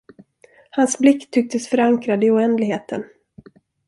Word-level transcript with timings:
Hans 0.71 0.97
blick 0.99 1.31
tycktes 1.31 1.67
förankrad 1.67 2.23
i 2.23 2.31
oändligheten. 2.31 3.03